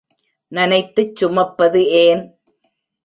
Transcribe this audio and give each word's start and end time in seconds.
நனைத்துச் 0.51 1.15
சுமப்பது 1.15 1.81
ஏன்? 2.05 2.23